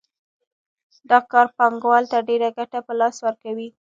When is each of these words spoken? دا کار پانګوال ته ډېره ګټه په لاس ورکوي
دا 1.09 1.17
کار 1.31 1.47
پانګوال 1.57 2.03
ته 2.11 2.17
ډېره 2.27 2.49
ګټه 2.57 2.79
په 2.87 2.93
لاس 2.99 3.15
ورکوي 3.25 3.69